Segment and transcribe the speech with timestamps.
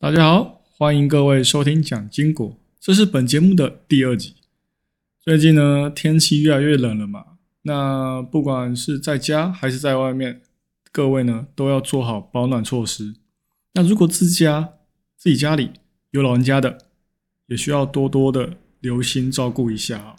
[0.00, 4.34] 大家好，欢迎各位收听讲经果，这是本节目的第二集。
[5.22, 10.42] 最近呢，天气越来越冷了嘛，那不管是在家还是在外面，
[10.92, 13.14] 各位呢都要做好保暖措施。
[13.72, 14.74] 那如果自家
[15.16, 15.70] 自己家里
[16.10, 16.76] 有老人家的，
[17.46, 20.16] 也需要多多的留心照顾一下啊，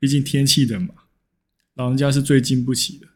[0.00, 0.94] 毕竟天气冷嘛，
[1.74, 3.06] 老人家是最经不起的。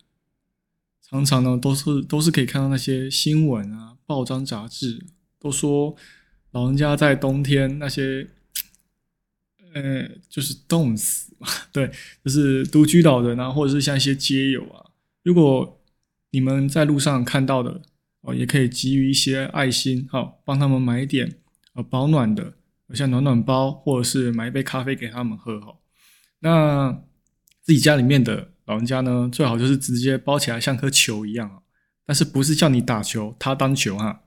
[1.02, 5.04] 常常呢，都是都是可以看到那些新闻啊、报章杂志。
[5.42, 5.94] 都说
[6.52, 8.28] 老人家在冬天那些，
[9.74, 11.48] 呃，就是冻死嘛。
[11.72, 11.90] 对，
[12.24, 14.90] 就是独居老人啊，或者是像一些街友啊，
[15.24, 15.80] 如果
[16.30, 17.82] 你们在路上看到的
[18.20, 21.40] 哦，也可以给予一些爱心，好，帮他们买一点
[21.74, 22.54] 呃保暖的，
[22.94, 25.74] 像暖暖包，或者是买一杯咖啡给他们喝哈。
[26.38, 27.02] 那
[27.62, 31.58] 自己家里面的老人家呢，最好就是直接包起来，像颗球一样啊。
[32.04, 34.22] 但是不是叫你打球，他当球哈。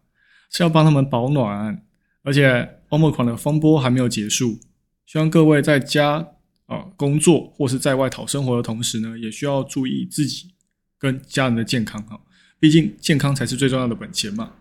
[0.49, 1.83] 是要帮他们保暖，
[2.23, 4.59] 而且欧盟款的风波还没有结束，
[5.05, 6.27] 希望各位在家
[6.67, 10.51] 啊工作或是在外讨生活的同时呢，也需要注意自己
[10.97, 12.19] 跟家人的健康哈，
[12.59, 14.53] 毕竟健康才是最重要的本钱嘛，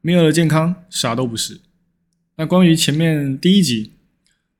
[0.00, 1.60] 没有了健康啥都不是。
[2.36, 3.92] 那关于前面第一集，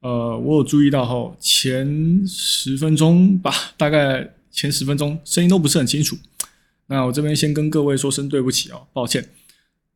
[0.01, 6.17] 呃，我有注意到后前十分钟吧， 大概前十分钟声音都不是很清楚，
[6.87, 9.29] 那我这边先跟各位说声对不起哦，抱歉。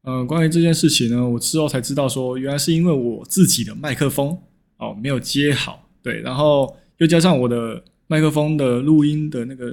[0.09, 4.35] 呃，关于这件事情呢，我之后才知道说，原来是因为我自己的麦克风
[4.79, 9.67] 哦没有接好，对，然后又加上我的麦克风的录音的那个，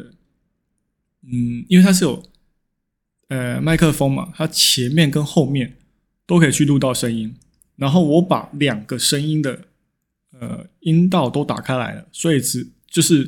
[1.31, 2.21] 嗯，因为它是有
[3.29, 5.77] 呃麦克风嘛，它前面跟后面
[6.27, 7.33] 都可以去录到声音，
[7.77, 9.61] 然后我把两个声音的
[10.37, 13.25] 呃音道都打开来了，所以只就是。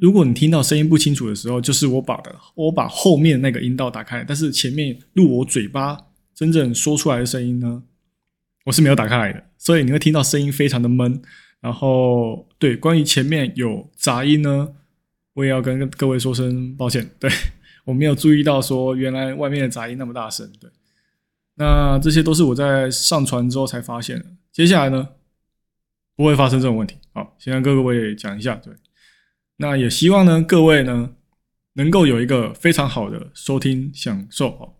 [0.00, 5.98] 如果你听到声音不清楚的时候，就是我把的我把后面那个音道打开，但是前面录我嘴巴
[6.34, 7.82] 真正说出来的声音呢，
[8.64, 11.20] 我是没有打开来的，所以你会听到声音非常的闷。
[11.60, 14.68] 然后对关于前面有杂音呢，
[15.34, 17.28] 我也要跟各位说声抱歉，对
[17.84, 20.48] 我没有注意到说原来外面的杂音那么大声。
[20.60, 20.70] 对，
[21.56, 24.26] 那这些都是我在上传之后才发现的。
[24.52, 25.08] 接下来呢，
[26.14, 26.96] 不会发生这种问题。
[27.12, 28.72] 好，先跟各位讲一下，对。
[29.60, 31.10] 那也希望呢，各位呢
[31.74, 34.74] 能够有一个非常好的收听享受哦。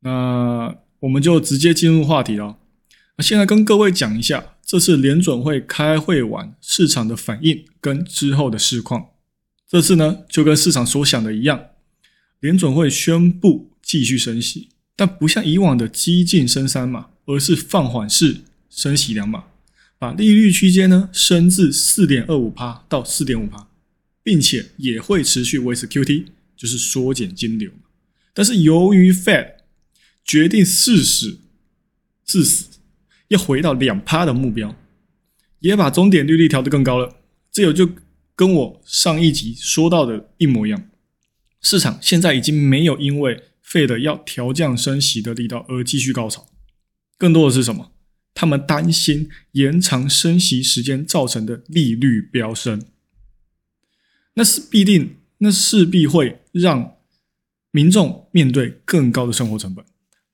[0.00, 2.58] 那我们就直接进入话题了。
[3.16, 9.06] 那现在跟各位讲一下，这次联准会开会完市场的反应跟之后的市况。
[9.66, 11.58] 这次呢就跟市场所想的一样，
[12.40, 19.44] 联准会宣布继续升息，但不像以往的激进升三码，而是放缓式升息两码，
[19.98, 23.68] 把利率区间呢升至四点二五帕到四点五帕。
[24.24, 26.24] 并且也会持续维持 QT，
[26.56, 27.70] 就是缩减金流。
[28.32, 29.58] 但是由于 Fed
[30.24, 31.38] 决定誓死
[32.26, 32.66] 誓死
[33.28, 34.74] 要回到两趴的目标，
[35.60, 37.18] 也把终点利率调得更高了。
[37.52, 37.88] 这有就
[38.34, 40.88] 跟我上一集说到的一模一样。
[41.60, 46.48] 市场现在已经没有因为 Fed 要调降升息的力道而继续高潮，
[47.16, 47.92] 更多的是什么？
[48.34, 52.84] 他们担心延长升息时间造成的利率飙升。
[54.34, 56.96] 那是必定，那势必会让
[57.70, 59.84] 民众面对更高的生活成本。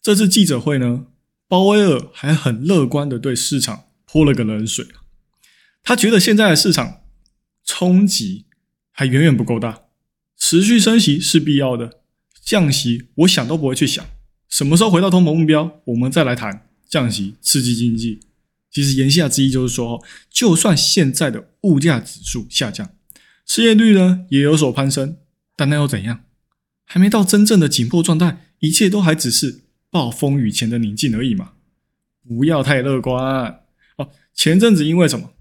[0.03, 1.07] 这次记者会呢，
[1.47, 4.87] 鲍威尔还很乐观的对市场泼了个冷水
[5.83, 7.03] 他觉得现在的市场
[7.65, 8.47] 冲击
[8.91, 9.83] 还远远不够大，
[10.37, 12.01] 持续升息是必要的，
[12.43, 14.05] 降息我想都不会去想。
[14.49, 18.21] 什么时候回到通膨目标，我们再来谈降息刺激经济。
[18.71, 22.91] 其实言下之意就是说，就算现在的物价指数下降。
[23.51, 25.17] 失业率呢也有所攀升，
[25.57, 26.21] 但那又怎样？
[26.85, 31.55] 还没到真正的紧迫状态，一切都还只是暴风雨前的宁静而已嘛！
[32.29, 33.63] 不要太乐观
[33.97, 34.09] 哦。
[34.33, 35.33] 前阵子因为什么？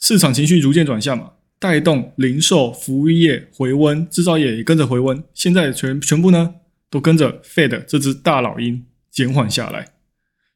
[0.00, 5.22] 市场情绪逐渐转向嘛，带动零售、服务业回温，制造业也跟着回温。
[5.34, 6.54] 现在全全部呢
[6.88, 9.88] 都跟着 Fed 这只大老鹰减缓下来，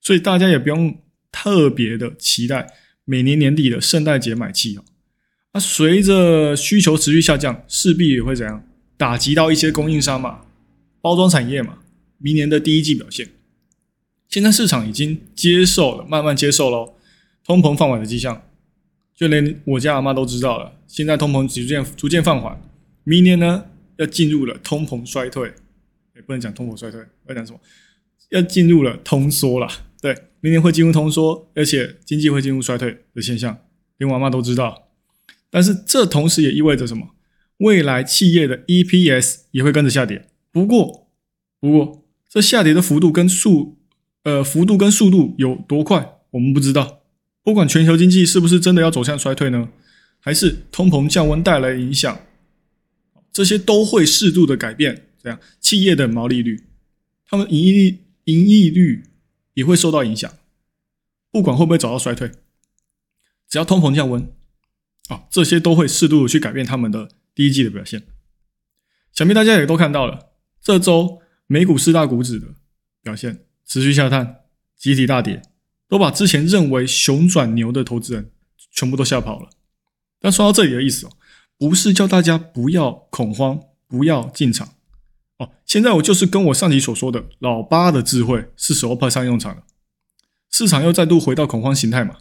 [0.01, 0.99] 所以大家也不用
[1.31, 2.72] 特别的期待
[3.04, 4.84] 每年年底的圣诞节买气哦。
[5.54, 8.66] 那随着需求持续下降，势必也会怎样
[8.97, 10.41] 打击到一些供应商嘛，
[11.01, 11.78] 包装产业嘛。
[12.19, 13.28] 明年的第一季表现，
[14.28, 16.95] 现在市场已经接受了，慢慢接受喽，
[17.45, 18.43] 通膨放缓的迹象，
[19.15, 20.72] 就连我家阿妈都知道了。
[20.87, 22.63] 现在通膨逐渐逐渐放缓，
[23.05, 23.66] 明年呢
[23.97, 25.53] 要进入了通膨衰退，
[26.15, 27.59] 也不能讲通膨衰退，要讲什么？
[28.31, 29.69] 要进入了通缩了。
[30.01, 33.59] 对，明年会进入通缩，而且经济会进入衰退的现象，
[33.98, 34.91] 连我阿妈都知道。
[35.53, 37.10] 但是这同时也意味着什么？
[37.59, 40.31] 未来企业的 EPS 也会跟着下跌。
[40.51, 41.10] 不过，
[41.60, 43.77] 不过这下跌的幅度跟速
[44.25, 47.03] 呃，幅度跟速度有多快，我们不知道。
[47.45, 49.69] 不管全球经济是不是真的要走向衰退呢，
[50.19, 52.21] 还是通膨降温带来影响，
[53.31, 55.09] 这些都会适度的改变。
[55.22, 56.65] 这样，企业的毛利率，
[57.28, 59.05] 他们盈利、盈利率
[59.55, 60.33] 也会受到影响。
[61.31, 62.31] 不管会不会走到衰退，
[63.48, 64.28] 只要通膨降温，
[65.09, 68.04] 啊，这些都会适度的去改变他们的第一季的表现。
[69.13, 70.33] 想必大家也都看到了，
[70.63, 72.49] 这周美股四大股指的
[73.03, 74.43] 表现持续下探，
[74.77, 75.43] 集体大跌。
[75.89, 78.31] 都把之前认为熊转牛的投资人
[78.71, 79.51] 全部都吓跑了。
[80.19, 81.10] 但说到这里的意思哦，
[81.59, 84.77] 不是叫大家不要恐慌，不要进场
[85.37, 85.51] 哦。
[85.66, 89.65] 现在我就是跟我上集所说的，老八的智慧是时候派上用场了。
[90.51, 92.16] 市场又再度回到恐慌形态嘛，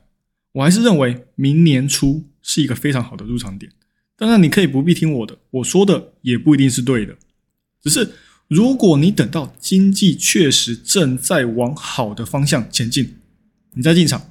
[0.54, 3.72] 我还是认为明年初是一个非常好的入场点。
[4.18, 7.16] 当然，你可以不必听我的，我说的也不一定是对的。
[7.82, 8.14] 只是
[8.48, 13.16] 如果你等到经济确实正在往好的方向前进，
[13.74, 14.30] 你再进场，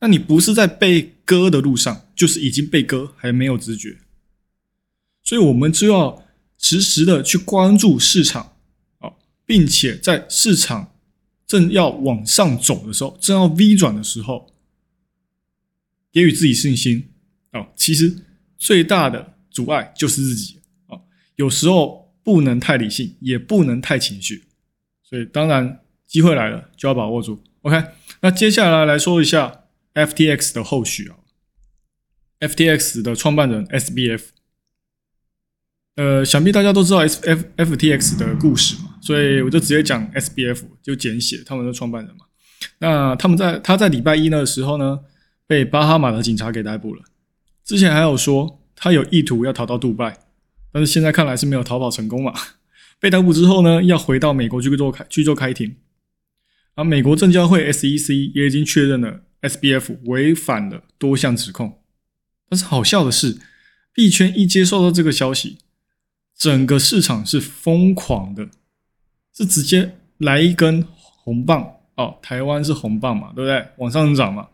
[0.00, 3.98] 那你不是在被割的路上，就是已经被割，还没有知觉。
[5.24, 6.22] 所以，我们就要
[6.58, 8.52] 实时的去关注市场
[8.98, 9.10] 啊，
[9.44, 10.92] 并且在市场
[11.46, 14.49] 正要往上走的时候，正要 V 转的时候，
[16.12, 17.08] 给予自己信心
[17.50, 17.68] 啊。
[17.76, 18.14] 其实
[18.56, 20.98] 最大的阻碍就是自己啊。
[21.36, 24.44] 有时候不能太理性，也不能太情绪。
[25.02, 27.42] 所以，当然机会来了，就要把握住。
[27.62, 27.82] OK，
[28.20, 29.64] 那接下来来说一下
[29.94, 31.16] FTX 的后续啊。
[32.40, 34.22] FTX 的创办人 SBF，
[35.96, 42.24] 呃，想必大家都知道 SFFTX 的故事嘛，所以我就直接讲 SBF，就简写他们的创办人嘛。
[42.78, 45.00] 那他们在他在礼拜一的时候呢，
[45.50, 47.02] 被巴哈马的警察给逮捕了。
[47.64, 50.16] 之前还有说他有意图要逃到杜拜，
[50.70, 52.32] 但是现在看来是没有逃跑成功嘛。
[53.00, 55.74] 被逮捕之后呢，要回到美国去做开去做开庭。
[56.76, 61.80] 而美国证交会 SEC 也已经确认了 SBF 违反了多项指控，
[62.48, 63.36] 但是好笑的是，
[63.92, 65.58] 币圈一接受到这个消息，
[66.38, 68.50] 整个市场是疯狂的，
[69.36, 73.66] 是直接来一根红棒哦，台湾是红棒嘛，对不对？
[73.78, 74.46] 往上涨嘛。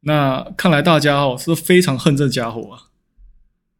[0.00, 2.88] 那看来大家哦是非常恨这家伙啊，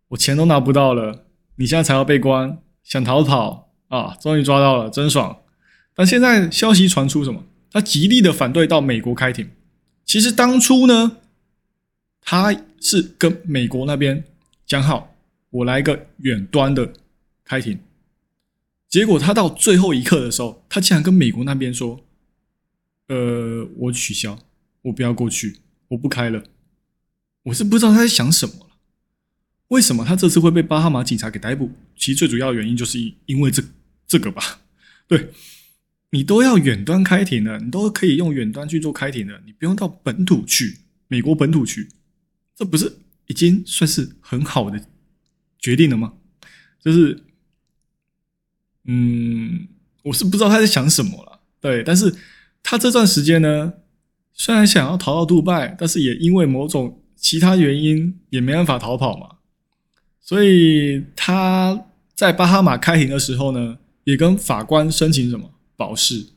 [0.09, 1.27] 我钱都拿不到了，
[1.57, 4.17] 你现在才要被关，想逃跑啊？
[4.21, 5.43] 终于抓到了，真爽。
[5.95, 7.45] 但现在消息传出什么？
[7.71, 9.51] 他极力的反对到美国开庭。
[10.05, 11.19] 其实当初呢，
[12.21, 14.25] 他是跟美国那边
[14.67, 15.15] 讲好，
[15.51, 16.93] 我来一个远端的
[17.45, 17.79] 开庭。
[18.89, 22.01] 结果他到最后一刻的时候，他竟然跟美国那边说
[23.09, 24.39] ：“呃，我取消，
[24.81, 25.59] 我不要过去，
[25.89, 26.45] 我不开了。”
[27.45, 28.77] 我是不知道他在想什么了。
[29.69, 31.71] 为什么他这次会被巴哈马警察给逮捕？
[31.97, 33.63] 其实最主要的原因就是因为这
[34.07, 34.61] 这个吧，
[35.07, 35.33] 对。
[36.11, 41.87] 你都要远端开庭了，你都可以用远端去做开庭了，你不用到本土去，美国本土去，
[42.57, 44.83] 这不是已经算是很好的
[45.59, 46.15] 决定了吗？
[46.81, 47.25] 就是，
[48.85, 49.69] 嗯，
[50.05, 52.15] 我是不知道他在想什么了，对，但是
[52.63, 53.75] 他这段时间呢，
[54.39, 59.39] 虽然想要逃到杜拜，但是也因为某种其他原因也没办法逃跑嘛，
[60.21, 65.53] 所以他在巴哈马开庭的时候呢，也跟法官申请什么？
[65.77, 66.35] 保释，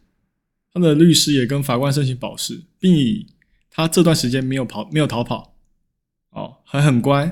[0.74, 3.28] 他的律师也跟法官申请保释，并以
[3.70, 5.56] 他这段时间没有跑、没有逃跑，
[6.32, 7.26] 哦，还很乖，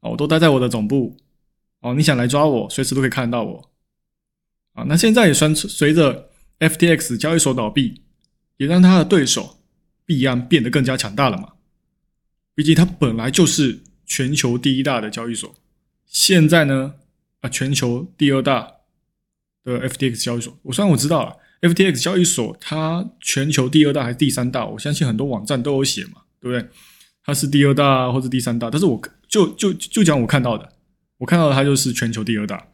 [0.00, 1.16] 哦，我都待在我的总部，
[1.80, 3.70] 哦，你想来抓我，随时都可以看到我，
[4.74, 8.02] 啊，那现在也算随着 FTX 交易所倒闭，
[8.58, 9.59] 也让他的对手
[10.10, 11.52] 币安变得更加强大了嘛。
[12.56, 15.54] 毕竟它本来就是全球第一大的交易所，
[16.04, 16.94] 现在呢，
[17.42, 18.72] 啊，全球第二大
[19.62, 21.36] 的 FTX 交易所，我虽然我知道了。
[21.60, 24.66] FTX 交易所它全球第二大还是第三大？
[24.66, 26.68] 我相信很多网站都有写嘛，对不对？
[27.22, 30.72] 它是第二大或者第三大，但是我就就就讲我看到的，
[31.18, 32.66] 我看到的它就是全球第二大。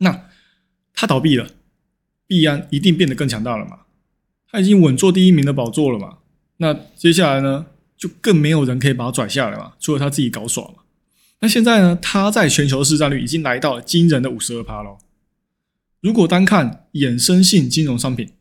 [0.00, 0.28] 那
[0.92, 1.48] 它倒闭了，
[2.26, 3.86] 币安一定变得更强大了嘛？
[4.50, 6.18] 它已经稳坐第一名的宝座了嘛？
[6.58, 9.72] 那接下来呢，就更没有人可以把它拽下来嘛？
[9.80, 10.82] 除了他自己搞爽嘛？
[11.40, 14.98] 那现在呢，他在全球市占率已经来到了惊人的五十二趴了。
[16.00, 18.32] 如果单看衍生性金融商品，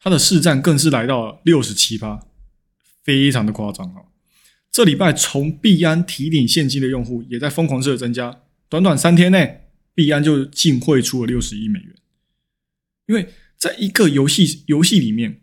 [0.00, 2.26] 它的市占更是来到了六十七趴，
[3.04, 4.02] 非常的夸张啊！
[4.72, 11.94] 这礼拜从币安提领现金的用户也在疯狂式的增加，短短三天内，币安就净汇出了六十亿美元。
[13.06, 15.41] 因为在一个游戏游戏里面，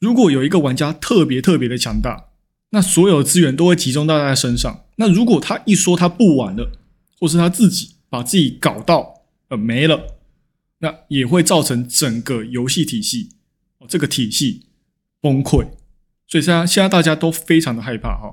[0.00, 2.30] 如果有一个玩家特别特别的强大，
[2.70, 4.84] 那所有的资源都会集中到他身上。
[4.96, 6.72] 那如果他一说他不玩了，
[7.18, 10.16] 或是他自己把自己搞到呃没了。
[10.82, 13.28] 那也会造成整个游戏体系
[13.78, 14.62] 哦，这个体系
[15.20, 15.68] 崩溃，
[16.26, 18.32] 所以现在现在大家都非常的害怕哈。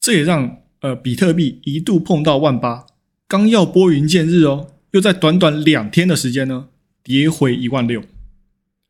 [0.00, 2.86] 这也让呃比特币一度碰到万八，
[3.26, 6.68] 刚要拨云见日哦，又在短短两天的时间呢
[7.02, 8.02] 跌回一万六。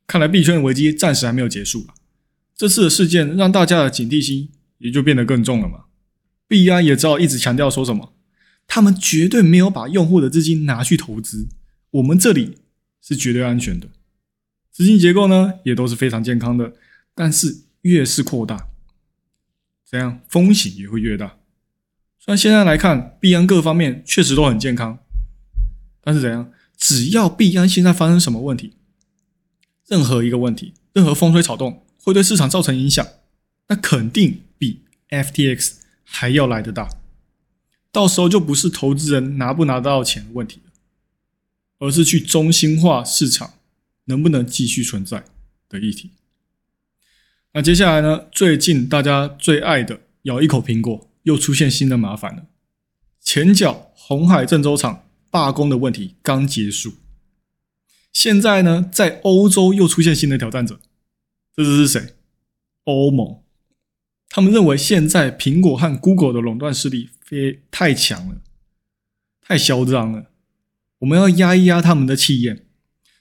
[0.09, 1.95] 看来币圈的危机暂时还没有结束了。
[2.57, 5.85] 这次的事件让大家的警惕心也就变得更重了嘛。
[6.49, 8.15] 币安也只好一直强调说什么，
[8.67, 11.47] 他们绝对没有把用户的资金拿去投资，
[11.91, 12.59] 我们这里
[13.03, 13.89] 是绝对安全的，
[14.73, 16.73] 资金结构呢也都是非常健康的。
[17.15, 18.69] 但是越是扩大，
[19.85, 21.37] 怎样风险也会越大。
[22.19, 24.99] 虽然现在来看，币安各方面确实都很健康，
[26.01, 28.75] 但是怎样，只要币安现在发生什么问题，
[29.89, 33.07] 任何一个问题，任何风吹草动会对市场造成影响，
[33.69, 35.73] 那肯定比 FTX
[36.05, 36.89] 还要来得大。
[37.91, 40.73] 到时候就不是投资人拿不拿得到钱的问题了，
[41.79, 43.55] 而是去中心化市场
[44.05, 45.25] 能不能继续存在
[45.69, 46.11] 的议题。
[47.55, 48.27] 那接下来呢？
[48.31, 52.45] 最近大家最爱的咬一口苹果又出现新的麻烦了。
[53.23, 56.93] 前脚红海郑州厂罢工的问题刚结束。
[58.19, 60.81] 现在呢，在欧洲又出现新的挑战者，
[61.55, 62.17] 这是谁？
[62.83, 63.45] 欧盟，
[64.29, 68.41] 他们认为现在苹果和 Google 的垄断势力非太强了，
[69.41, 70.33] 太嚣张了，
[70.99, 72.67] 我们要压一压他们的气焰，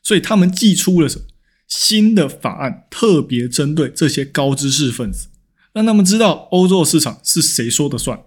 [0.02, 1.26] 所以他们寄出了什么
[1.68, 5.28] 新的法案，特别针对这些高知识分子，
[5.74, 8.24] 让他们知道欧洲市场是谁说的算。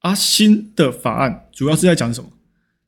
[0.00, 2.30] 而新的法案主要是在讲什么？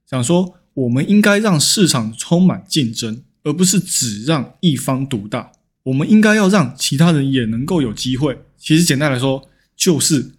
[0.04, 0.58] 讲说。
[0.74, 5.52] 我们应该让市场充满竞争，而不是只让一方独大。
[5.84, 8.44] 我们应该要让其他人也能够有机会。
[8.56, 10.36] 其实简单来说，就是，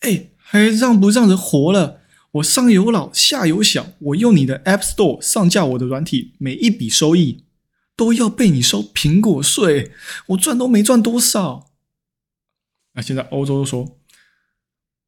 [0.00, 2.00] 哎，还让不让人活了？
[2.32, 7.44] 我上有老，下有小，我用你的 App Store 上架我的软体，每一笔收益
[7.96, 9.92] 都要被你收苹果税，
[10.26, 11.70] 我赚都没赚多少。
[12.92, 13.98] 那现在欧洲说，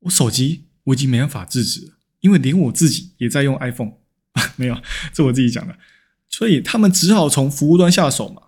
[0.01, 3.95] 我手机我已经没办法制止了，因为连我自己也在用 iPhone。
[4.57, 4.77] 没有，
[5.13, 5.77] 这我自己讲的，
[6.29, 8.43] 所以他们只好从服务端下手嘛。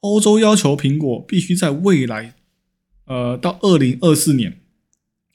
[0.00, 2.34] 欧洲要求苹果必须在未来，
[3.06, 4.60] 呃，到二零二四年，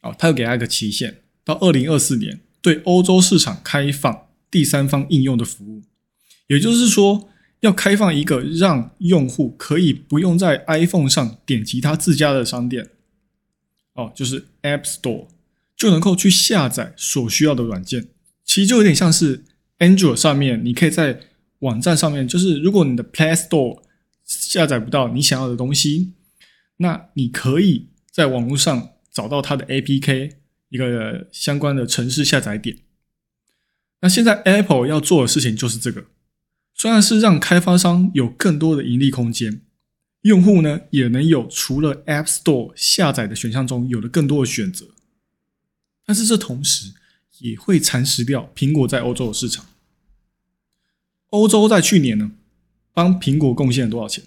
[0.01, 5.81] 哦，他又给他一个期限，到二零二四年对欧洲市场开放第三方应用的服务，
[6.47, 7.27] 也就是说，
[7.61, 12.91] 要开放一个让用户可以不用在 iPhone 上点击他自家的商店，
[13.95, 15.27] 哦，就是 App Store
[15.75, 18.07] 就能够去下载所需要的软件，
[18.45, 19.43] 其实就有点像是。
[19.81, 21.19] Android 上面，你可以在
[21.59, 23.81] 网站上面，就是如果你的 Play Store
[24.23, 26.13] 下载不到你想要的东西，
[26.77, 30.33] 那你可以在网络上找到它的 APK
[30.69, 32.77] 一个相关的城市下载点。
[34.01, 36.05] 那现在 Apple 要做的事情就是这个，
[36.75, 39.61] 虽然是让开发商有更多的盈利空间，
[40.21, 44.85] 用户呢也能有除了 App Store 下载的选项中有了更多的选择，
[46.05, 46.93] 但是这同时
[47.39, 49.65] 也会蚕食掉苹果在欧洲的市场。
[51.31, 52.31] 欧洲在去年呢，
[52.93, 54.23] 帮苹果贡献了多少钱？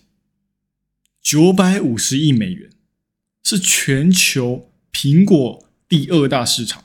[1.23, 2.71] 九百五十亿美元，
[3.43, 6.85] 是全球苹果第二大市场。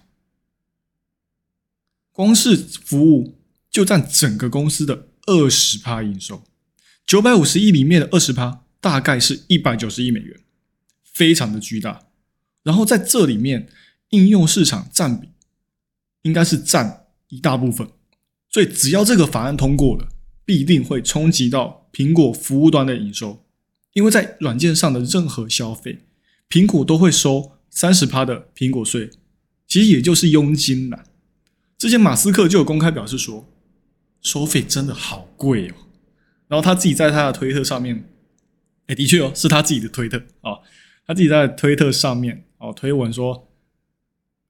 [2.11, 3.39] 光是服务
[3.71, 6.43] 就占整个公司的二十趴营收。
[7.05, 10.39] 九百五十亿里面的二十趴，大概是一百九十亿美元，
[11.03, 12.07] 非常的巨大。
[12.63, 13.69] 然后在这里面，
[14.09, 15.29] 应用市场占比
[16.23, 17.89] 应该是占一大部分。
[18.49, 20.07] 所以，只要这个法案通过了，
[20.43, 23.45] 必定会冲击到苹果服务端的营收，
[23.93, 25.99] 因为在软件上的任何消费，
[26.49, 29.11] 苹果都会收三十趴的苹果税，
[29.67, 31.03] 其实也就是佣金啦。
[31.77, 33.47] 之前马斯克就有公开表示说，
[34.21, 35.73] 收费真的好贵哦。
[36.47, 38.09] 然后他自己在他的推特上面，
[38.87, 40.57] 哎，的确哦，是他自己的推特啊，
[41.05, 43.47] 他自己在推特上面哦推文说，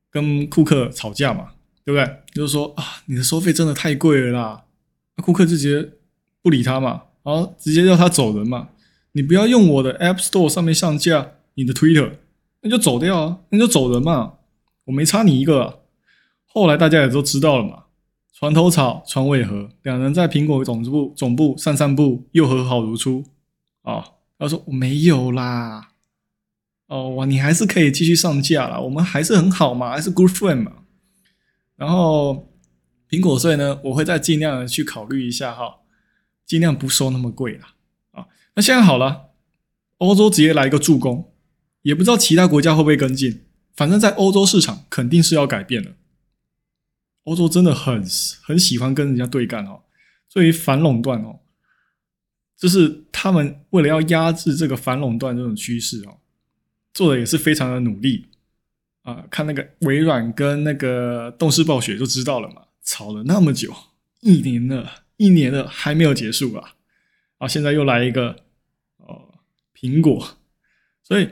[0.10, 1.52] 跟库克吵架嘛。
[1.90, 2.18] 对不对？
[2.36, 4.64] 就是说啊，你的收费真的太贵了啦！
[5.18, 5.90] 那顾客就直接
[6.44, 8.70] 不理他嘛，然后直接要他走人嘛。
[9.14, 12.12] 你不要用我的 App Store 上面上架你的 Twitter，
[12.62, 14.34] 那就走掉啊，那就走人嘛。
[14.86, 15.80] 我没差你一个。
[16.46, 17.86] 后来大家也都知道了嘛，
[18.38, 23.24] 船头吵，船尾和，两人在苹果总部总部散散步，又和好如初
[23.82, 24.06] 啊。
[24.38, 25.90] 他说我没有啦，
[26.88, 30.72] 哦哇，你还是可以继续上架啦，我们还是很好嘛，还是 good friend 嘛。
[31.80, 32.52] 然后
[33.10, 35.78] 苹果税呢，我会再尽量的去考虑一下哈，
[36.46, 37.74] 尽量不收那么贵啦。
[38.12, 38.28] 啊。
[38.56, 39.30] 那现在好了，
[40.00, 41.32] 欧洲直接来一个助攻，
[41.84, 43.46] 也不知道其他国家会不会跟进。
[43.78, 45.96] 反正，在欧洲市场肯定是要改变的。
[47.24, 48.04] 欧洲真的很
[48.42, 49.84] 很喜欢跟人家对干哦，
[50.28, 51.40] 所以反垄断哦，
[52.58, 56.18] 就是他们为了要压制这个反垄断这种趋势哦，
[56.94, 58.29] 做的也是非常的努力
[59.04, 59.26] 啊。
[59.30, 63.74] 看那个微软跟那个动视暴雪就知道了嘛，吵了那么久，
[64.22, 66.76] 一年了，一年了还没有结束啊！
[67.38, 68.36] 啊，现在又来一个
[68.98, 69.36] 哦，
[69.74, 70.38] 苹果，
[71.04, 71.30] 所以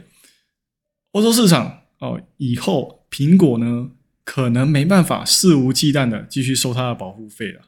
[1.12, 3.92] 欧洲市场哦，以后苹果呢
[4.24, 7.62] 可能没办法肆无忌惮的继续收它的保护费了。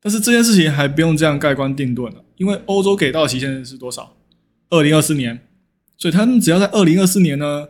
[0.00, 4.16] 但是这件事情还不用这样盖棺定论了，因为欧洲给到期限是多少？
[4.70, 5.48] 二零二四年，
[5.96, 7.68] 所以他们只要在二零二四年呢，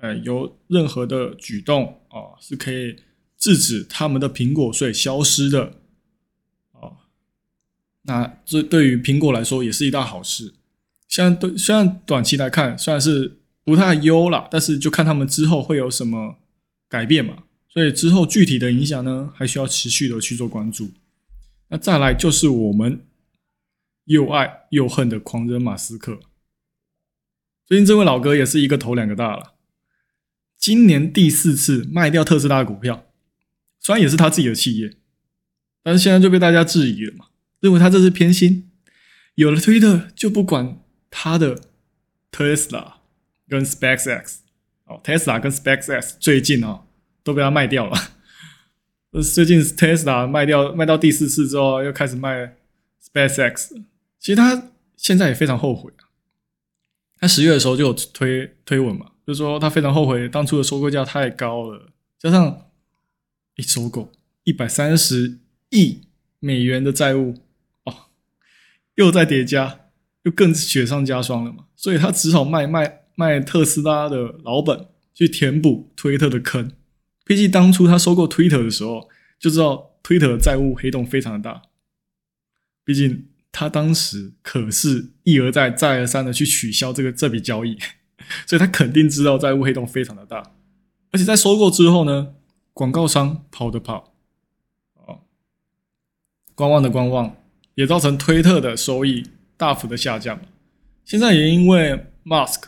[0.00, 2.96] 呃，有任何的举动啊，是可以
[3.36, 5.80] 制止他们的苹果税消失的，
[6.72, 7.04] 啊，
[8.02, 10.54] 那这对于苹果来说也是一大好事。
[11.08, 16.36] 虽然对，虽然短期来看虽然是不太优了，但是就看他们之后会有什么
[16.88, 17.44] 改变嘛。
[17.68, 20.90] 所以之后具体的影响呢，还需要持续的去做关注。
[21.68, 23.06] 那再来就是我们
[24.06, 26.18] 又爱又恨的狂人马斯克。
[27.64, 29.54] 最近这位老哥也是一个头两个大了，
[30.60, 33.06] 今年第四次卖掉特斯拉的股票，
[33.80, 34.94] 虽然也是他自己的企业，
[35.82, 37.28] 但是现在就被大家质疑了嘛，
[37.60, 38.70] 认为他这是偏心。
[39.36, 41.58] 有了推特就不管他的
[42.30, 42.98] 特斯拉
[43.48, 44.40] 跟 SpaceX
[44.84, 46.84] 哦，特斯拉跟 SpaceX 最近哦
[47.24, 47.96] 都被他卖掉了。
[49.22, 52.56] 最近 Tesla 卖掉卖到第四次之后，又开始卖
[53.02, 53.82] SpaceX。
[54.18, 56.12] 其实他现在也非常后悔啊。
[57.18, 62.66] 他十月的时候就有推推文嘛，就说他非常后悔当初的收购价太高了，加上
[63.54, 64.10] 一收购
[64.42, 66.00] 一百三十亿
[66.40, 67.36] 美元的债务
[67.84, 67.94] 哦，
[68.96, 69.82] 又在叠加，
[70.24, 71.66] 又更雪上加霜了嘛。
[71.76, 76.72] 所以他只好卖卖卖特斯拉的老本，去填补推特的坑。
[77.24, 79.08] 毕竟当初他收购推特的时候，
[79.38, 81.62] 就知道推特的债务黑洞非常的大。
[82.84, 87.78] 毕竟他当时可是一而再、再而三的去取消这个这笔交易，
[88.46, 90.52] 所以他肯定知道债务黑洞非常的大。
[91.12, 92.34] 而且在收购之后呢，
[92.72, 94.12] 广告商跑的跑，
[94.94, 95.20] 哦，
[96.54, 97.36] 观望的观望，
[97.74, 99.26] 也造成推特的收益
[99.56, 100.40] 大幅的下降。
[101.04, 102.64] 现在也因为 Musk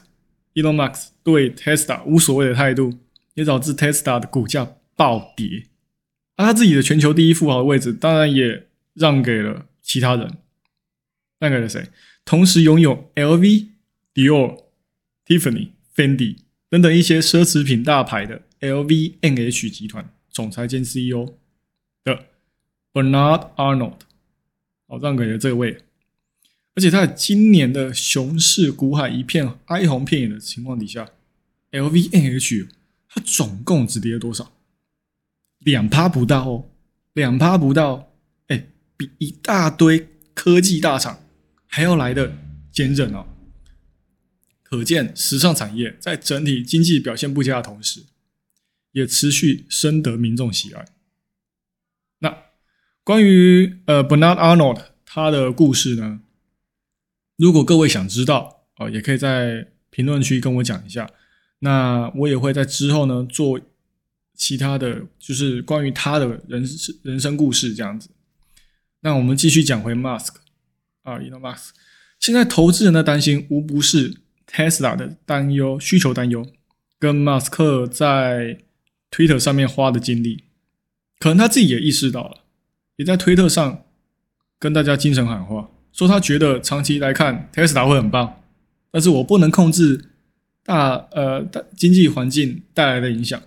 [0.54, 2.98] Elon Musk 对 Tesla 无所谓的态度。
[3.34, 5.68] 也导致 Tesla 的股价暴跌，
[6.36, 10.36] 而他自己的全球第一富豪的位置，当然也让给了其他人，
[11.38, 11.88] 让给了谁？
[12.26, 13.68] 同时拥有 LV、
[14.12, 14.64] Dior、
[15.38, 16.36] Tiffany、Fendi
[16.68, 21.34] 等等一些奢侈品大牌的 LVMH 集团总裁兼 CEO
[22.04, 22.26] 的
[22.92, 24.00] Bernard Arnold，
[24.86, 25.78] 哦，让给了这位。
[26.74, 31.08] 而且在今年的熊市股海一片哀鸿遍野的情况底下
[31.70, 32.68] ，LVMH。
[33.14, 34.52] 它总共只跌了多少？
[35.58, 36.70] 两趴不到哦，
[37.12, 38.10] 两趴不到，
[38.46, 41.22] 哎，比一大堆科技大厂
[41.66, 42.34] 还要来的
[42.70, 43.26] 坚韧哦。
[44.72, 48.04] 可见，时尚产业在整体经济表现不佳的同时，
[48.92, 50.86] 也持续深得民众喜爱。
[52.20, 52.44] 那
[53.04, 56.22] 关于呃 Bernard Arnold 他的故事呢？
[57.36, 61.10] 如果各位想知道哦，也可以在评论区跟我讲一下。
[61.58, 63.60] 那我也会在之后呢做
[64.34, 66.66] 其他的就是关于他的人
[67.02, 68.08] 人生故事这样子。
[69.00, 70.36] 那我们继续讲回 Mask
[71.02, 71.72] 啊，Elon Musk。
[72.18, 74.21] 现在投资人的担心无不是
[74.52, 76.46] Tesla 的担忧、需求担忧，
[76.98, 78.58] 跟马斯克在
[79.10, 80.44] Twitter 上面花的精力，
[81.18, 82.42] 可能他自己也意识到了，
[82.96, 83.84] 也在推特上
[84.58, 88.42] 跟大家精神喊话，说他觉得长期来看 Tesla 会很棒，
[88.90, 90.08] 但是我不能控制。
[90.64, 93.42] 大呃，大经济环境带来的影响，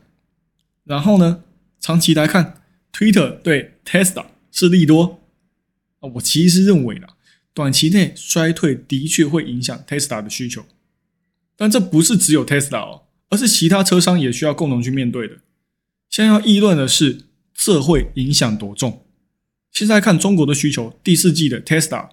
[0.83, 1.45] 然后呢，
[1.79, 5.21] 长期来看，Twitter 对 Tesla 是利多
[6.01, 6.11] 啊。
[6.15, 7.15] 我其实是认为啦，
[7.53, 10.65] 短期内衰退的确会影响 Tesla 的需求，
[11.55, 15.37] 但这不是只有 Tesla 哦，而是其他车商也需要共同去面对的。
[16.09, 19.05] 现在要议论的是，这会影响多重？
[19.71, 22.09] 现在看中国的需求，第四季的 Tesla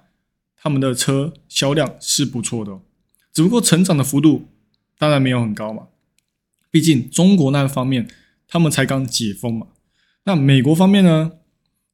[0.56, 2.80] 他们的车销量是不错的，
[3.32, 4.48] 只不过成长的幅度。
[4.98, 5.88] 当然没有很高嘛，
[6.70, 8.08] 毕竟中国那方面
[8.46, 9.66] 他们才刚解封嘛。
[10.24, 11.32] 那美国方面呢？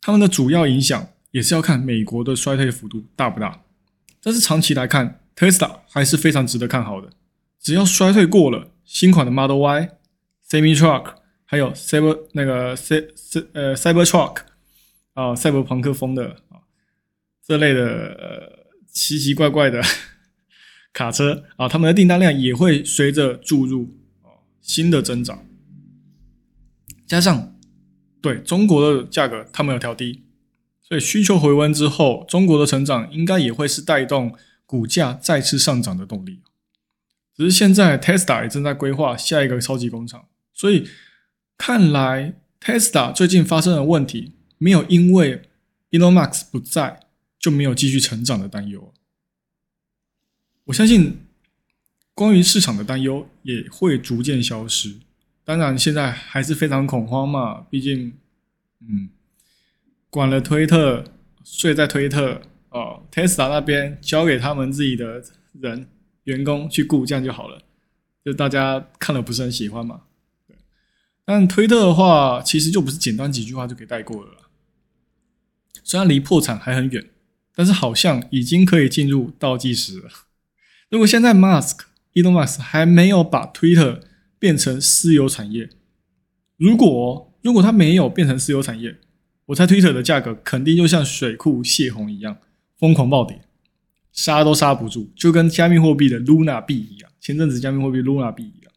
[0.00, 3.62] 他们的主要影响也是要看美国的衰退幅度大不大。
[4.22, 7.10] 但是长期来看，Tesla 还是非常值得看好的。
[7.60, 9.88] 只要衰退过了，新款的 Model Y、
[10.48, 14.38] Semi Truck，还有 Cyber 那个 C C 呃 Cyber Truck
[15.14, 16.62] 啊，赛博朋克风的啊
[17.46, 19.82] 这类的呃奇奇怪怪的。
[20.90, 25.46] 卡车啊，他们的订单量也会随着注入哦新的增长，
[27.06, 27.56] 加上
[28.20, 30.24] 对中国的价格他们有调低，
[30.80, 34.34] 所以需求回温之后，中国的成长应该也会是带动
[34.66, 36.40] 股价再次上涨的动力。
[37.38, 40.88] 只是现在 Tesla 也正在规划下一个超级工厂，所以
[41.56, 45.42] 看来 Tesla 最近发生的问题没有因为
[45.92, 47.00] Elon Musk 不在
[47.38, 48.92] 就没有继续成长的担忧。
[50.64, 51.20] 我相信
[52.12, 54.96] 关于市场的担忧也会逐渐消失。
[55.44, 58.12] 当然，现在还是非常恐慌嘛，毕竟，
[58.80, 59.08] 嗯。
[60.10, 61.04] 管了推特，
[61.44, 65.22] 睡在推特哦，Tesla 那边交给他们自己的
[65.52, 65.86] 人
[66.28, 67.62] 员工去雇，这样就好了。
[68.24, 70.02] 就大家看了不是很喜欢嘛？
[70.46, 70.54] 对。
[71.24, 74.32] 但推特的话，其实就不是简单几句话就可以带过了。
[75.82, 77.08] 虽然离破产还很远，
[77.54, 80.10] 但是好像已经可以进入倒计时了。
[80.90, 81.78] 如果现在 Mask
[82.12, 84.02] Elon Musk 还没有把推特
[84.38, 85.70] 变成私有产业，
[86.58, 88.98] 如果如果他没有变成私有产业，
[89.46, 92.36] 我猜推特的价格肯定就像水库泄洪一样
[92.76, 93.40] 疯狂暴跌，
[94.18, 97.08] 杀都杀不住，就跟加密货币的 Luna 币一样。
[97.20, 98.72] 前阵子加密货币 Luna 币一样，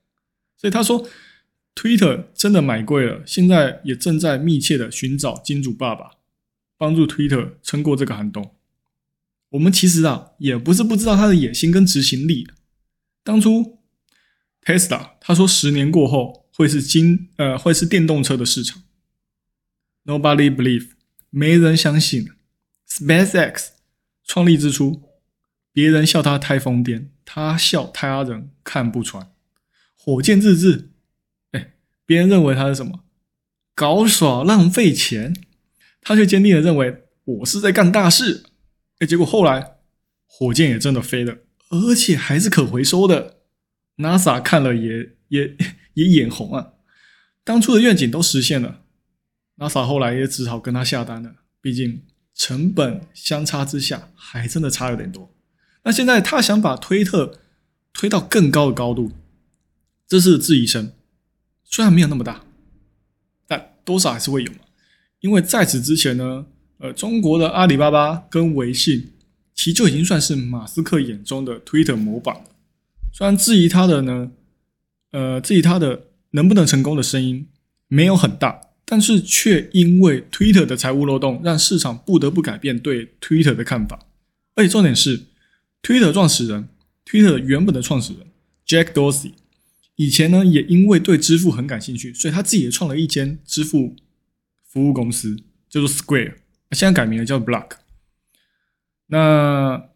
[0.56, 1.10] 所以他说
[1.74, 6.12] Twitter 真的买贵了，现在也正在密切的寻找金主爸爸，
[6.78, 8.54] 帮助 Twitter 撑过这个寒冬。
[9.50, 12.48] 我们其实啊，也不是不知道他的野心跟执行力。
[13.24, 13.80] 当初
[14.64, 18.84] Tesla 他说十年过后会是金呃会是电动车的市场。
[20.06, 20.90] Nobody believe，
[21.32, 22.30] 没人相信。
[22.88, 23.70] SpaceX
[24.24, 25.02] 创立之初，
[25.74, 29.32] 别人笑他太疯癫，他笑他人看不穿。
[29.96, 30.90] 火箭自制，
[31.52, 31.74] 哎，
[32.06, 33.04] 别人认为他是什么？
[33.76, 35.36] 搞耍浪费钱，
[36.02, 38.44] 他却坚定的认为我是在干大事。
[39.00, 39.78] 哎，结果后来
[40.26, 41.38] 火箭也真的飞了，
[41.70, 43.38] 而且还是可回收的。
[43.98, 45.56] NASA 看了也也
[45.94, 46.74] 也眼红啊，
[47.44, 48.82] 当初的愿景都实现了。
[49.58, 52.04] NASA 后来也只好跟他下单了，毕竟
[52.34, 55.36] 成本相差之下还真的差有点多。
[55.84, 57.40] 那现在他想把推特
[57.94, 59.12] 推到更高的高度，
[60.08, 60.92] 这是质疑声，
[61.64, 62.44] 虽然没有那么大，
[63.48, 64.60] 但多少还是会有嘛。
[65.20, 66.46] 因为在此之前呢，
[66.78, 69.12] 呃，中国的阿里巴巴跟微信
[69.54, 72.44] 其实就已经算是马斯克眼中的推特模板。
[73.14, 74.32] 虽然质疑他的呢，
[75.12, 77.48] 呃，质疑他的能不能成功的声音
[77.88, 78.62] 没有很大。
[78.84, 84.06] 但是却因为 Twitter 的财务漏洞，让市场不得不改变对 Twitter 的看法。
[84.54, 85.28] 而且重点是
[85.82, 86.70] ，Twitter 创始人
[87.06, 88.28] ，Twitter 原本的创始人
[88.66, 89.34] Jack Dorsey，
[89.96, 93.96] 以前呢也因为对支付很感兴趣，所以他自己也创了一间支付
[94.68, 95.36] 服务公司，
[95.70, 96.36] 叫做 Square，
[96.72, 97.72] 现在改名了叫 Block。
[99.08, 99.90] 那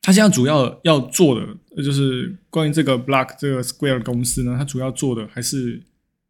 [0.00, 5.82] 他现在主要要做的，就是关于这个 Block 这个 Square 公司呢，它主要做的还是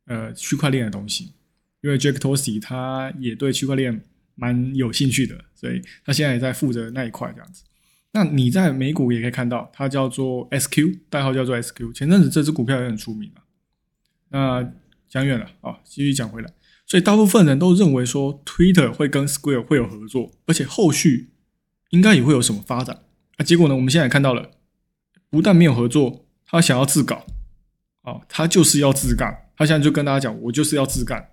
[0.06, 1.32] 呃区块链的东西。
[1.82, 4.04] 因为 Jack Dorsey 他也对区块链
[4.36, 7.64] 蛮有兴趣的，所以他现在也在负责那一块这样子。
[8.12, 11.94] 那你在美股也可以看到，它叫做 SQ，代号叫做 SQ。
[11.94, 13.42] 前阵子这只股票也很出名了。
[14.28, 14.72] 那
[15.08, 16.52] 讲远了啊，继续讲回来。
[16.86, 21.30] 所以大部分人都认为说，Twitter 会跟 Square 会有合作，而且后续
[21.90, 23.02] 应该也会有什么发展。
[23.38, 24.50] 啊，结果呢，我们现在看到了，
[25.30, 27.24] 不但没有合作，他想要自搞，
[28.02, 29.48] 啊，他就是要自干。
[29.56, 31.30] 他现在就跟大家讲，我就是要自干。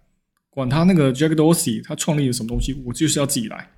[0.49, 3.69] 管他那个 Jack Dorsey 他创立了什么东西，我就是要自己来。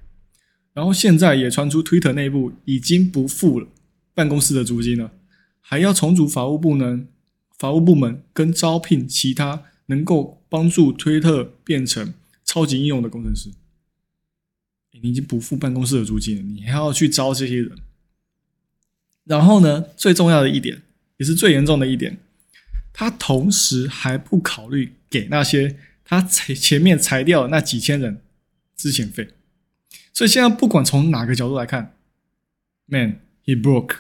[0.73, 3.67] 然后现在也传出 Twitter 内部已经不付了
[4.13, 5.11] 办公室的租金了，
[5.59, 7.07] 还要重组法务部门，
[7.57, 12.13] 法务部门跟招聘其他能够帮助推特变成
[12.45, 13.49] 超级应用的工程师。
[15.01, 17.71] 你已经不付办公室的租金了，你还要去招这些人。
[19.23, 20.81] 然后呢，最重要的一点，
[21.17, 22.19] 也是最严重的一点，
[22.93, 25.77] 他同时还不考虑给那些。
[26.03, 28.21] 他前前面裁掉那几千人
[28.75, 29.29] 资遣费，
[30.13, 31.95] 所以现在不管从哪个角度来看
[32.85, 33.95] ，Man he broke，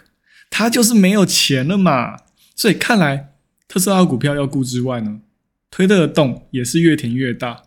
[0.49, 2.17] 他就是没有钱了嘛。
[2.55, 3.33] 所以看来
[3.67, 5.21] 特斯拉股票要顾之外呢，
[5.69, 7.63] 推特的洞也是越填越大。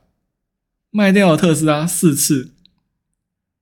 [0.91, 2.53] 卖掉特斯拉四次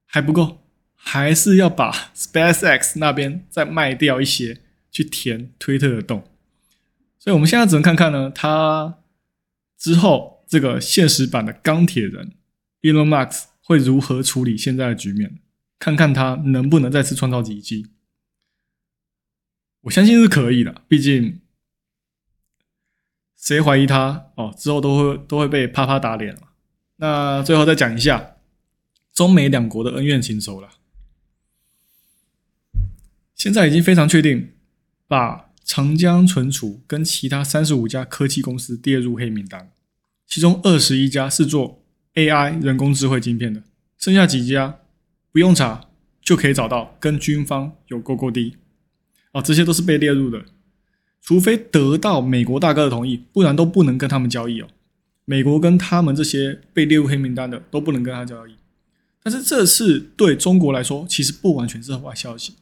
[0.05, 0.63] 还不够，
[0.95, 6.25] 还是要把 SpaceX 那边再卖掉一些去填推特的洞。
[7.19, 8.99] 所以我们现在只能看看呢，他
[9.79, 10.33] 之后。
[10.53, 12.33] 这个现实版的钢铁人
[12.83, 15.39] Elon Musk 会如何处理现在的局面？
[15.79, 17.89] 看看他能不能再次创造奇迹。
[19.83, 21.41] 我相信是可以的，毕竟
[23.37, 26.39] 谁怀疑他哦，之后都会都会被啪啪打脸。
[26.97, 28.37] 那最后再讲一下
[29.13, 30.71] 中美两国的恩怨情仇了。
[33.35, 34.53] 现在已经非常确定，
[35.09, 39.73] 把长江存储跟其他三十五家科技公司列入黑名单。
[40.29, 41.82] 其中二十一家是做
[42.15, 43.63] AI 人工智慧晶片的，
[43.99, 44.79] 剩下几家
[45.33, 45.89] 不用查
[46.21, 48.57] 就可以找到跟军方有勾勾滴
[49.33, 50.45] 啊，这些都是被列入的，
[51.23, 54.69] 除非得到美国大哥的同意，不然都不能跟他们交易哦。
[55.25, 58.57] 美国跟他们这些被列入黑名单的都不能跟他交易。
[59.23, 62.55] 但是这是对中国来说，其实不完全是坏消息。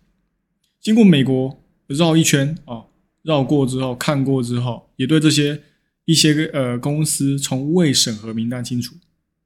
[0.80, 2.84] 经过美国绕一圈啊，
[3.22, 5.62] 绕过之后看过之后，也对这些
[6.04, 8.94] 一些个呃公司从未审核名单清楚。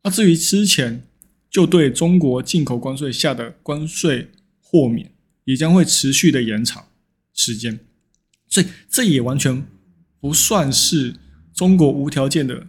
[0.05, 1.03] 那至于之前
[1.51, 5.13] 就对中国进口关税下的关税豁免，
[5.43, 6.87] 也将会持续的延长
[7.33, 7.81] 时间。
[8.47, 9.67] 所以这也完全
[10.21, 11.17] 不算是
[11.53, 12.69] 中国无条件的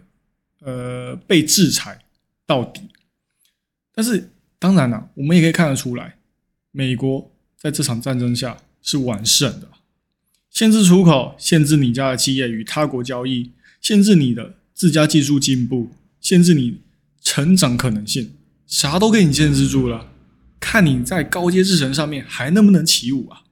[0.62, 2.00] 呃被制裁
[2.44, 2.80] 到底。
[3.94, 4.30] 但是。
[4.58, 6.16] 当然了，我们也可以看得出来，
[6.72, 9.68] 美国在这场战争下是完胜的。
[10.50, 15.90] 限制出口，限制你家的企业与他国交易，限制你的自家技术进步，
[16.22, 16.80] 限制你
[17.26, 18.36] 成长可能性，
[18.68, 20.12] 啥都给你限制住了。
[20.60, 23.42] 看你在高阶制程上面还能不能起舞啊？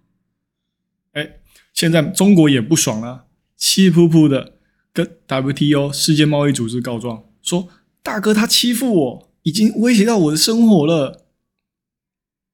[1.15, 1.41] 哎，
[1.73, 4.59] 现在中国也不爽了，气扑扑的
[4.93, 7.69] 跟 WTO 世界贸易组织告状，说
[8.01, 9.31] 大哥他欺负我。
[9.43, 11.27] 已经威胁到我的生活了，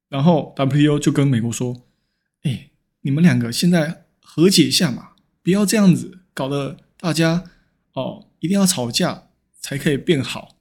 [0.09, 1.87] 然后 WTO 就跟美国说
[2.43, 2.71] ：“哎，
[3.03, 7.45] 你们两个现在和解一下嘛，不要这样子搞得大家
[7.93, 9.29] 哦，一定要吵架
[9.61, 10.57] 才可以变好。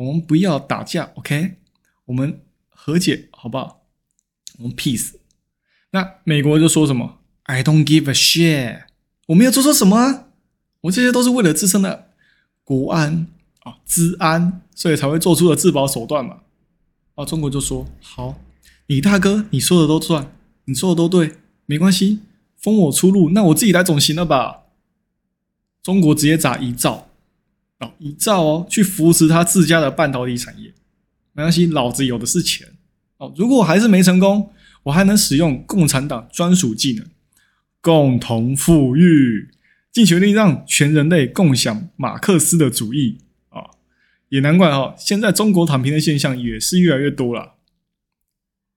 [0.00, 1.56] 我们不要打架，OK？
[2.06, 3.82] 我们和解好不好？
[4.58, 5.12] 我们 peace。
[5.90, 8.84] 那美国就说什么？I don't give a shit。
[9.26, 10.24] 我没有做错什么，
[10.80, 12.08] 我这些都是为了自身的
[12.64, 13.26] 国安。”
[13.60, 16.40] 啊，治安，所以才会做出的自保手段嘛。
[17.14, 18.40] 啊，中国就说好，
[18.86, 20.32] 你大哥你说的都算，
[20.64, 21.36] 你说的都对，
[21.66, 22.20] 没关系，
[22.56, 24.62] 封我出路，那我自己来总行了吧？
[25.82, 27.09] 中国直接砸一兆，
[27.80, 30.72] 哦，一兆哦，去扶持他自家的半导体产业，
[31.32, 32.68] 没关系，老子有的是钱。
[33.18, 34.52] 哦，如果还是没成功，
[34.84, 37.06] 我还能使用共产党专属技能，
[37.80, 39.50] 共同富裕，
[39.92, 43.18] 尽全力让全人类共享马克思的主义。
[43.48, 43.70] 啊
[44.28, 47.54] 也难怪哈，现在中国躺平的现象也是越来越多了。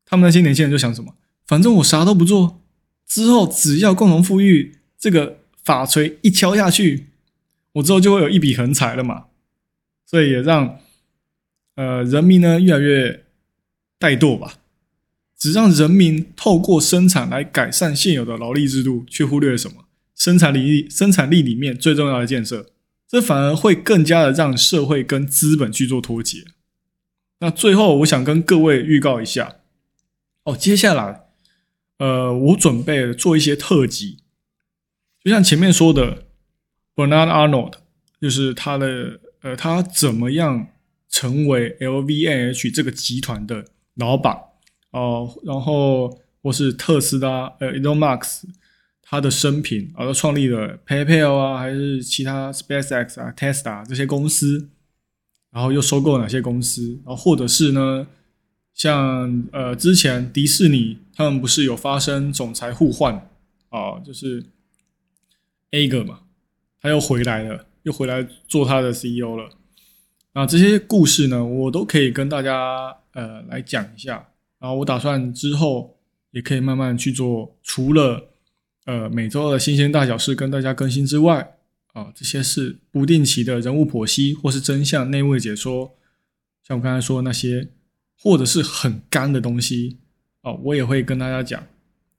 [0.06, 1.14] 他们那些年轻人就想什么？
[1.46, 2.62] 反正我啥都不做，
[3.06, 7.08] 之后只要共同富裕这个法锤一敲下去，
[7.74, 9.26] 我之后就会有一笔横财了嘛。
[10.06, 10.80] 所以也让
[11.76, 13.26] 呃人民呢越来越
[14.00, 14.60] 怠惰吧，
[15.38, 19.86] 只让人民透过生产来改善现有的劳力制度，却忽略了什么？
[20.16, 22.70] 生产力生产力里面最重要的建设。
[23.08, 26.46] 这反而会更加的让社会跟资本去做脱节。
[27.40, 29.58] 那最后，我想跟各位预告一下，
[30.46, 31.26] 哦，接下来，
[32.00, 34.20] 呃，我准备做一些特辑，
[35.24, 36.26] 就像前面说的
[36.96, 37.74] ，Bernard Arnold，
[38.20, 40.68] 就是他的，呃，他怎么样
[41.10, 44.38] 成为 LVMH 这个集团的老板
[44.92, 48.44] 哦，然后或是特斯拉，呃，Elon Musk。
[49.06, 54.70] 他的生平，啊，他创立了 PayPal 啊，还是其他 SpaceX 啊、Tesla 这些公司，
[55.52, 58.08] 然后又收购哪些公司，然后或者是呢，
[58.74, 63.30] 像呃之前迪士尼他们不是有发生总裁互换
[63.70, 64.44] 啊，就是
[65.70, 66.22] A 个嘛，
[66.84, 69.50] 他又回来了，又回来做他的 CEO 了。
[70.34, 74.28] 啊，这些故事呢，我都可以跟大家呃来讲一下。
[74.60, 75.98] 然后我打算之后
[76.32, 78.32] 也可以慢慢去做，除了
[78.86, 81.56] 呃，每周的新鲜大小事跟大家更新之外，
[81.94, 85.96] 啊，这些是不定期的人物剖析或是真相内幕解说，
[86.68, 87.70] 像我刚才说那些，
[88.20, 90.00] 或者是很干的东西，
[90.42, 91.66] 啊，我也会跟大家讲，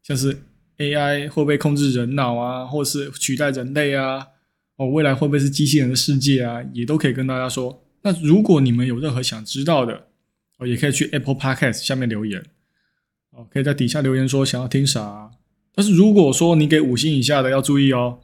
[0.03, 0.43] 像是
[0.79, 4.29] AI 会不会控制人脑啊，或是取代人类啊，
[4.77, 7.85] 哦，未来会不会是机器人的世界啊，也都可以跟大家说。
[8.03, 10.09] 那如果你们有任何想知道的，
[10.59, 12.43] 哦，也可以去 Apple Podcast 下面留言，
[13.31, 15.31] 哦，可以在底下留言说想要听啥。
[15.75, 18.21] 但是如果说你给五星以下的要注意哦，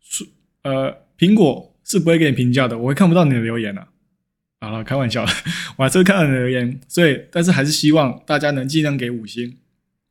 [0.00, 0.26] 是
[0.62, 3.88] 呃，苹果是不会给你评价的，我会看不到你的留言的。
[4.60, 5.24] 好了，开玩笑，
[5.76, 9.58] 我还是会看到你的留言，所以但是还是希望大家能尽量给五星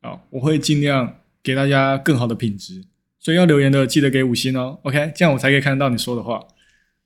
[0.00, 2.84] 啊，我会尽量给大家更好的品质，
[3.26, 6.40] 所以要留言的记得给五星哦，OK，这样我才可以看得到你说的话。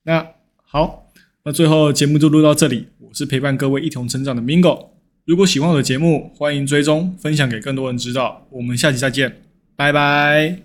[0.03, 0.23] 那
[0.63, 1.11] 好，
[1.43, 4.89] 那最后节目就录到这里，我是陪伴各位一同成长的 Mingo，
[5.25, 9.41] 如果喜欢我的节目，欢迎追踪分享给更多人知道，我们下期再见。
[9.75, 10.61] 拜拜。